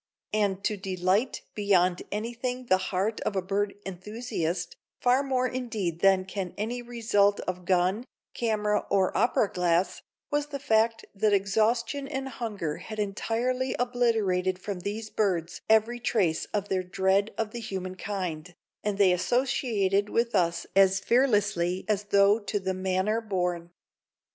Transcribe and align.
And 0.33 0.63
to 0.63 0.77
delight 0.77 1.43
beyond 1.53 2.01
anything 2.11 2.65
the 2.65 2.79
heart 2.89 3.21
of 3.21 3.35
a 3.35 3.41
bird 3.43 3.75
enthusiast, 3.85 4.75
far 4.99 5.21
more 5.21 5.45
indeed 5.47 5.99
than 5.99 6.25
can 6.25 6.55
any 6.57 6.81
result 6.81 7.39
of 7.41 7.65
gun, 7.65 8.05
camera 8.33 8.83
or 8.89 9.15
opera 9.15 9.47
glass, 9.53 10.01
was 10.31 10.47
the 10.47 10.57
fact 10.57 11.05
that 11.13 11.33
exhaustion 11.33 12.07
and 12.07 12.29
hunger 12.29 12.77
had 12.77 12.97
entirely 12.97 13.75
obliterated 13.77 14.57
from 14.57 14.79
these 14.79 15.11
birds 15.11 15.61
every 15.69 15.99
trace 15.99 16.45
of 16.45 16.67
their 16.67 16.81
dread 16.81 17.31
of 17.37 17.51
the 17.51 17.59
human 17.59 17.93
kind, 17.93 18.55
and 18.83 18.97
they 18.97 19.11
associated 19.13 20.09
with 20.09 20.33
us 20.33 20.65
as 20.75 20.99
fearlessly 20.99 21.85
as 21.87 22.05
tho' 22.05 22.39
to 22.39 22.59
the 22.59 22.73
manor 22.73 23.21
born. 23.21 23.69